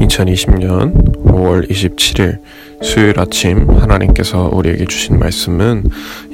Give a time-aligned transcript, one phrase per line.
[0.00, 2.38] 2020년 5월 27일
[2.82, 5.84] 수요일 아침 하나님께서 우리에게 주신 말씀은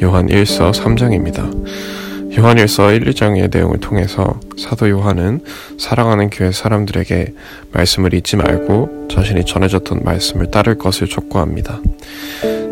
[0.02, 2.38] 요한 1서 3장입니다.
[2.38, 5.40] 요한 1서 1, 2장의 내용을 통해서 사도 요한은
[5.78, 7.32] 사랑하는 교회 사람들에게
[7.72, 11.80] 말씀을 잊지 말고 자신이 전해졌던 말씀을 따를 것을 촉구합니다.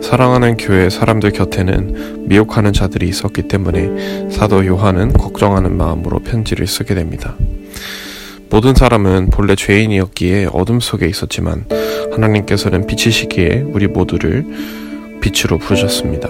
[0.03, 7.35] 사랑하는 교회 사람들 곁에는 미혹하는 자들이 있었기 때문에 사도 요한은 걱정하는 마음으로 편지를 쓰게 됩니다.
[8.55, 11.65] 모든 사람은 본래 죄인이었기에 어둠 속에 있었지만
[12.13, 14.47] 하나님께서는 빛이시기에 우리 모두를
[15.21, 16.29] 빛으로 부르셨습니다.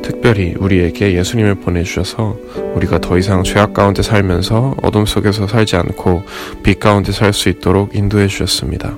[0.00, 2.38] 특별히 우리에게 예수님을 보내주셔서
[2.74, 6.22] 우리가 더 이상 죄악 가운데 살면서 어둠 속에서 살지 않고
[6.62, 8.96] 빛 가운데 살 수 있도록 인도해 주셨습니다.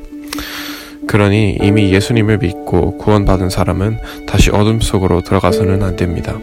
[1.09, 3.99] 그러니 이미 예수님을 믿고 구원받은 사람은
[4.29, 6.39] 다시 어둠 속으로 들어가서는 안 됩니다.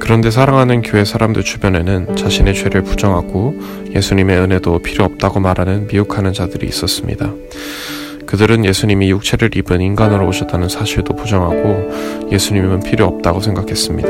[0.00, 3.54] 그런데 사랑하는 교회 사람들 주변에는 자신의 죄를 부정하고
[3.94, 7.32] 예수님의 은혜도 필요 없다고 말하는 미혹하는 자들이 있었습니다.
[8.26, 14.08] 그들은 예수님이 육체를 입은 인간으로 오셨다는 사실도 부정하고 예수님은 필요 없다고 생각했습니다.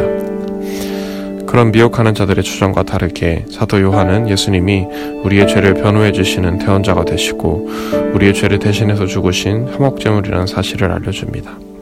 [1.46, 4.86] 그런 미혹하는 자들의 주장과 다르게 사도 요한은 예수님이
[5.22, 7.68] 우리의 죄를 변호해 주시는 대언자가 되시고
[8.14, 11.73] 우리의 죄를 대신해서 죽으신 화목제물이라는 사실을 알려줍니다.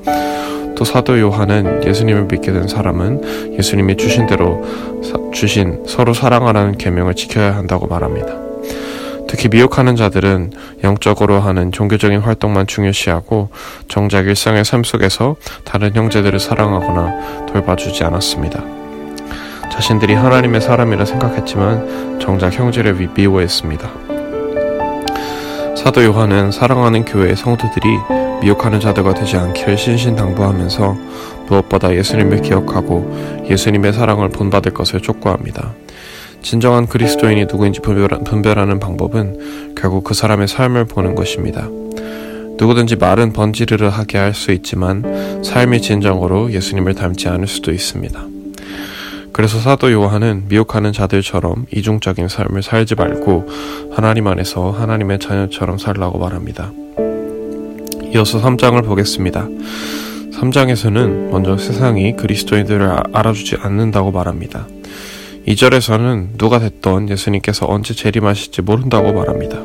[0.83, 4.65] 또 사도 요한은 예수님을 믿게 된 사람은 예수님이 주신 대로
[5.01, 8.35] 사, 주신 서로 사랑하라는 계명을 지켜야 한다고 말합니다.
[9.29, 10.53] 특히 미혹하는 자들은
[10.83, 13.51] 영적으로 하는 종교적인 활동만 중요시하고
[13.87, 18.65] 정작 일상의 삶 속에서 다른 형제들을 사랑하거나 돌봐주지 않았습니다.
[19.71, 23.89] 자신들이 하나님의 사람이라 생각했지만 정작 형제를 미워했습니다.
[25.77, 30.97] 사도 요한은 사랑하는 교회의 성도들이 미혹하는 자들과 되지 않기를 신신당부하면서
[31.49, 35.75] 무엇보다 예수님을 기억하고 예수님의 사랑을 본받을 것을 촉구합니다.
[36.43, 41.69] 진정한 그리스도인이 누구인지 분별하는 방법은 결국 그 사람의 삶을 보는 것입니다.
[42.59, 48.21] 누구든지 말은 번지르르 하게 할 수 있지만 삶이 진정으로 예수님을 닮지 않을 수도 있습니다.
[49.33, 53.49] 그래서 사도 요한은 미혹하는 자들처럼 이중적인 삶을 살지 말고
[53.93, 56.73] 하나님 안에서 하나님의 자녀처럼 살라고 말합니다.
[58.15, 59.49] 이어서 3장을 보겠습니다.
[60.33, 64.67] 3장에서는 먼저 세상이 그리스도인들을 아, 알아주지 않는다고 말합니다.
[65.47, 69.59] 2절에서는 누가 됐던 예수님께서 언제 재림하실지 모른다고 말합니다.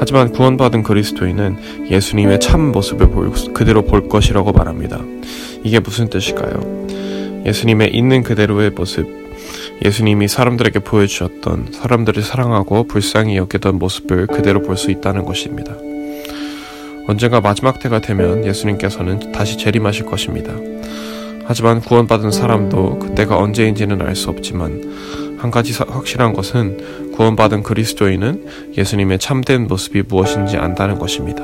[0.00, 3.08] 하지만 구원받은 그리스도인은 예수님의 참 모습을
[3.52, 5.00] 그대로 볼 것이라고 말합니다.
[5.64, 6.86] 이게 무슨 뜻일까요?
[7.46, 9.06] 예수님의 있는 그대로의 모습,
[9.84, 15.74] 예수님이 사람들에게 보여주셨던 사람들을 사랑하고 불쌍히 여기던 모습을 그대로 볼 수 있다는 것입니다.
[17.08, 20.52] 언젠가 마지막 때가 되면 예수님께서는 다시 재림하실 것입니다.
[21.46, 28.44] 하지만 구원받은 사람도 그때가 언제인지는 알 수 없지만 한 가지 확실한 것은 구원받은 그리스도인은
[28.76, 31.42] 예수님의 참된 모습이 무엇인지 안다는 것입니다.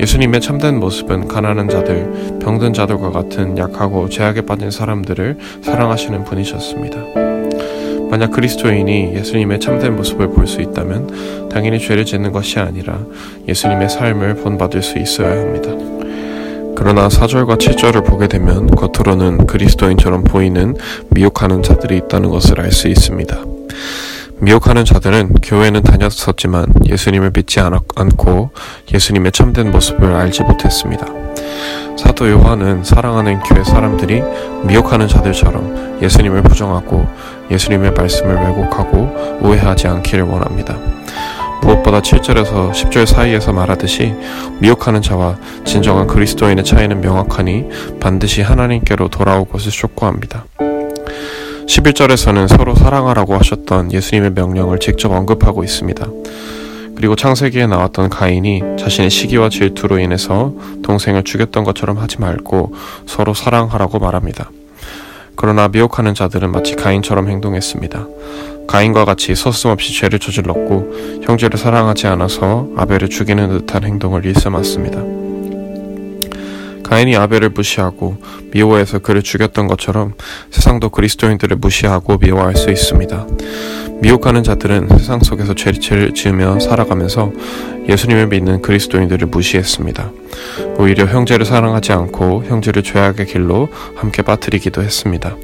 [0.00, 7.29] 예수님의 참된 모습은 가난한 자들, 병든 자들과 같은 약하고 죄악에 빠진 사람들을 사랑하시는 분이셨습니다.
[8.10, 12.98] 만약 그리스도인이 예수님의 참된 모습을 볼 수 있다면 당연히 죄를 짓는 것이 아니라
[13.46, 15.70] 예수님의 삶을 본받을 수 있어야 합니다.
[16.74, 20.74] 그러나 4절과 7절을 보게 되면 겉으로는 그리스도인처럼 보이는
[21.10, 23.36] 미혹하는 자들이 있다는 것을 알 수 있습니다.
[24.38, 28.50] 미혹하는 자들은 교회는 다녔었지만 예수님을 믿지 않고
[28.92, 31.06] 예수님의 참된 모습을 알지 못했습니다.
[31.96, 34.22] 사도 요한은 사랑하는 교회 사람들이
[34.64, 37.06] 미혹하는 자들처럼 예수님을 부정하고
[37.50, 40.76] 예수님의 말씀을 왜곡하고 오해하지 않기를 원합니다.
[41.62, 44.14] 무엇보다 7절에서 10절 사이에서 말하듯이
[44.60, 47.68] 미혹하는 자와 진정한 그리스도인의 차이는 명확하니
[48.00, 50.46] 반드시 하나님께로 돌아올 것을 촉구합니다.
[51.66, 56.06] 11절에서는 서로 사랑하라고 하셨던 예수님의 명령을 직접 언급하고 있습니다.
[57.00, 60.52] 그리고 창세기에 나왔던 가인이 자신의 시기와 질투로 인해서
[60.82, 62.74] 동생을 죽였던 것처럼 하지 말고
[63.06, 64.50] 서로 사랑하라고 말합니다.
[65.34, 68.06] 그러나 미혹하는 자들은 마치 가인처럼 행동했습니다.
[68.68, 75.00] 가인과 같이 서슴없이 죄를 저질렀고 형제를 사랑하지 않아서 아벨을 죽이는 듯한 행동을 일삼았습니다.
[76.82, 78.18] 가인이 아벨을 무시하고
[78.52, 80.12] 미워해서 그를 죽였던 것처럼
[80.50, 83.26] 세상도 그리스도인들을 무시하고 미워할 수 있습니다.
[84.00, 87.32] 미혹하는 자들은 세상 속에서 죄를 지으며 살아가면서
[87.88, 90.10] 예수님을 믿는 그리스도인들을 무시했습니다.
[90.78, 95.36] 오히려 형제를 사랑하지 않고 형제를 죄악의 길로 함께 빠뜨리기도 했습니다.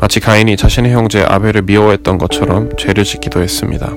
[0.00, 3.94] 마치 가인이 자신의 형제 아벨을 미워했던 것처럼 죄를 짓기도 했습니다.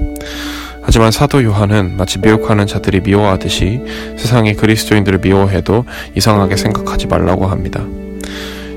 [0.81, 3.81] 하지만 사도 요한은 마치 미혹하는 자들이 미워하듯이
[4.17, 5.85] 세상의 그리스도인들을 미워해도
[6.15, 7.81] 이상하게 생각하지 말라고 합니다.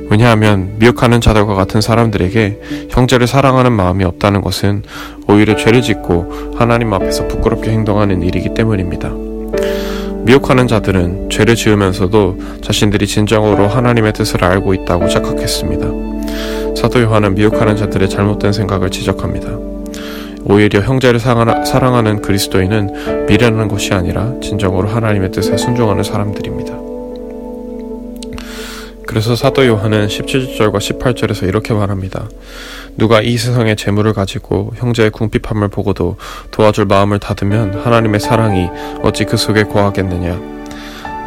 [0.09, 4.83] 왜냐하면 미혹하는 자들과 같은 사람들에게 형제를 사랑하는 마음이 없다는 것은
[5.29, 9.11] 오히려 죄를 짓고 하나님 앞에서 부끄럽게 행동하는 일이기 때문입니다.
[10.25, 15.87] 미혹하는 자들은 죄를 지으면서도 자신들이 진정으로 하나님의 뜻을 알고 있다고 착각했습니다.
[16.77, 19.49] 사도 요한은 미혹하는 자들의 잘못된 생각을 지적합니다.
[20.45, 26.86] 오히려 형제를 사랑하는 그리스도인은 미련한 것이 아니라 진정으로 하나님의 뜻에 순종하는 사람들입니다.
[29.17, 32.29] 그래서 사도 요한은 17절과 18절에서 이렇게 말합니다.
[32.99, 36.19] 누가 이 세상의 재물을 가지고 형제의 궁핍함을 보고도
[36.51, 38.69] 도와줄 마음을 닫으면 하나님의 사랑이
[39.03, 40.39] 어찌 그 속에 거하겠느냐.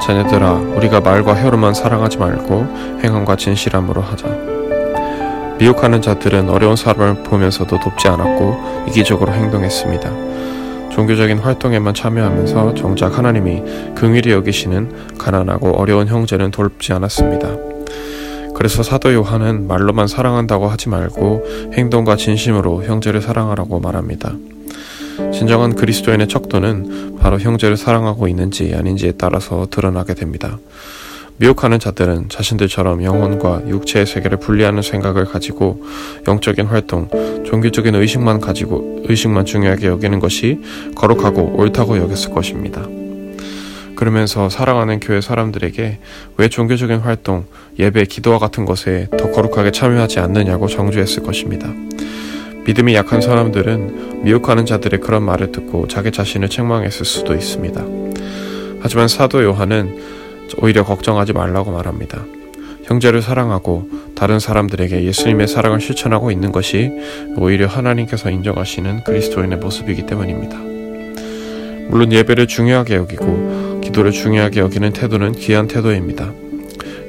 [0.03, 4.27] 자녀들아 우리가 말과 혀로만 사랑하지 말고 행함과 진실함으로 하자.
[5.57, 10.11] 미혹하는 자들은 어려운 사람을 보면서도 돕지 않았고 이기적으로 행동했습니다.
[10.91, 13.63] 종교적인 활동에만 참여하면서 정작 하나님이
[13.95, 17.68] 긍휼히 여기시는 가난하고 어려운 형제는 돕지 않았습니다.
[18.59, 24.33] 그래서 사도 요한은 말로만 사랑한다고 하지 말고 행동과 진심으로 형제를 사랑하라고 말합니다.
[25.33, 30.59] 진정한 그리스도인의 척도는 바로 형제를 사랑하고 있는지 아닌지에 따라서 드러나게 됩니다.
[31.37, 35.81] 미혹하는 자들은 자신들처럼 영혼과 육체의 세계를 분리하는 생각을 가지고
[36.27, 37.07] 영적인 활동,
[37.45, 40.59] 종교적인 의식만 가지고 의식만 중요하게 여기는 것이
[40.95, 42.85] 거룩하고 옳다고 여겼을 것입니다.
[43.99, 45.99] 그러면서 사랑하는 교회 사람들에게
[46.37, 47.43] 왜 종교적인 활동,
[47.77, 51.67] 예배, 기도와 같은 것에 더 거룩하게 참여하지 않느냐고 정주했을 것입니다.
[52.63, 57.83] 믿음이 약한 사람들은 미혹하는 자들의 그런 말을 듣고 자기 자신을 책망했을 수도 있습니다.
[58.79, 59.99] 하지만 사도 요한은
[60.61, 62.23] 오히려 걱정하지 말라고 말합니다.
[62.83, 66.89] 형제를 사랑하고 다른 사람들에게 예수님의 사랑을 실천하고 있는 것이
[67.35, 70.57] 오히려 하나님께서 인정하시는 그리스도인의 모습이기 때문입니다.
[71.89, 73.68] 물론 예배를 중요하게 여기고
[73.99, 76.31] 기도를 중요하게 여기는 태도는 귀한 태도입니다.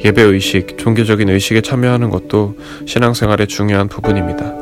[0.04, 2.56] 예배 의식, 종교적인 의식에 참여하는 것도
[2.86, 4.52] 신앙생활의 중요한 부분입니다.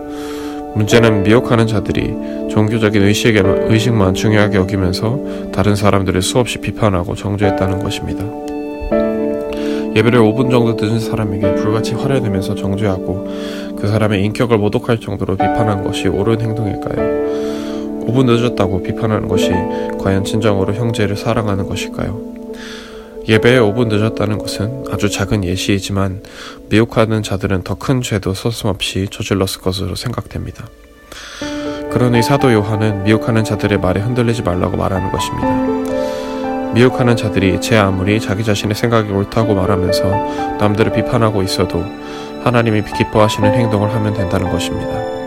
[0.75, 2.15] 문제는 미혹하는 자들이
[2.51, 8.25] 종교적인 의식에, 의식만 중요하게 여기면서 다른 사람들을 수없이 비판하고 정죄했다는 것입니다.
[9.97, 15.83] 예배를 5분 정도 늦은 사람에게 불같이 화를 내면서 정죄하고 그 사람의 인격을 모독할 정도로 비판한
[15.83, 17.19] 것이 옳은 행동일까요?
[18.09, 19.51] 5분 늦었다고 비판하는 것이
[20.01, 22.21] 과연 진정으로 형제를 사랑하는 것일까요?
[23.29, 26.23] 예배에 5분 늦었다는 것은 아주 작은 예시이지만
[26.71, 30.67] 미혹하는 자들은 더 큰 죄도 서슴없이 저질렀을 것으로 생각됩니다.
[31.91, 36.73] 그러니 사도 요한은 미혹하는 자들의 말에 흔들리지 말라고 말하는 것입니다.
[36.73, 41.85] 미혹하는 자들이 제 아무리 자기 자신의 생각이 옳다고 말하면서 남들을 비판하고 있어도
[42.45, 45.18] 하나님이 기뻐하시는 행동을 하면 된다는 것입니다.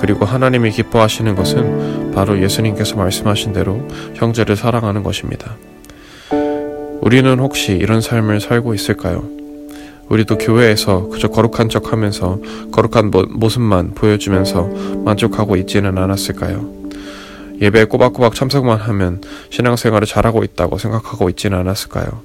[0.00, 5.56] 그리고 하나님이 기뻐하시는 것은 바로 예수님께서 말씀하신 대로 형제를 사랑하는 것입니다.
[7.00, 9.24] 우리는 혹시 이런 삶을 살고 있을까요?
[10.08, 12.38] 우리도 교회에서 그저 거룩한 척 하면서
[12.72, 14.68] 거룩한 모습만 보여주면서
[15.04, 16.84] 만족하고 있지는 않았을까요?
[17.60, 19.20] 예배에 꼬박꼬박 참석만 하면
[19.50, 22.22] 신앙생활을 잘하고 있다고 생각하고 있지는 않았을까요?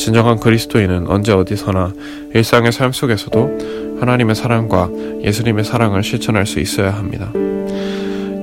[0.00, 1.92] 진정한 그리스도인은 언제 어디서나
[2.34, 4.88] 일상의 삶 속에서도 하나님의 사랑과
[5.22, 7.30] 예수님의 사랑을 실천할 수 있어야 합니다.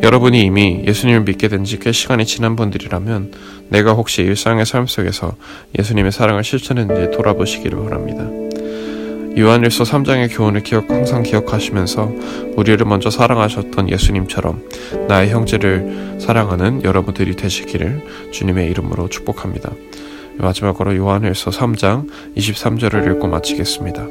[0.03, 3.31] 여러분이 이미 예수님을 믿게 된 지 꽤 시간이 지난 분들이라면
[3.69, 5.35] 내가 혹시 일상의 삶 속에서
[5.79, 8.23] 예수님의 사랑을 실천했는지 돌아보시기를 바랍니다.
[9.35, 12.11] 요한일서 3장의 교훈을 기억, 항상 기억하시면서
[12.55, 14.61] 우리를 먼저 사랑하셨던 예수님처럼
[15.07, 19.71] 나의 형제를 사랑하는 여러분들이 되시기를 주님의 이름으로 축복합니다.
[20.37, 24.05] 마지막으로 요한일서 3장 23절을 읽고 마치겠습니다.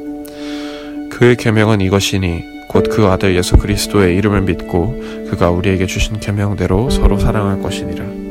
[1.09, 7.17] 그의 계명은 이것이니 곧 그 아들 예수 그리스도의 이름을 믿고 그가 우리에게 주신 계명대로 서로
[7.17, 8.26] 사랑할 것이니라.